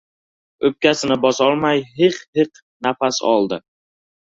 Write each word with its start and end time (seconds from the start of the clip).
O‘pkasini 0.69 1.19
bosolmay 1.27 1.85
hiq-hiq 2.01 2.67
nafas 2.87 3.25
oldi. 3.39 3.67